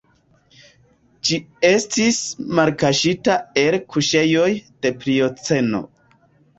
[1.29, 1.39] Ĝi
[1.69, 2.23] estis
[2.61, 5.89] malkaŝita el kuŝejoj de Plioceno.